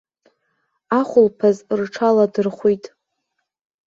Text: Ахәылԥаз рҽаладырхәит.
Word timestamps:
Ахәылԥаз 0.99 1.57
рҽаладырхәит. 1.79 2.83